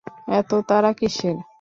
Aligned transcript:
এত 0.39 0.51
তাড়া 0.69 0.91
কিসের? 0.99 1.37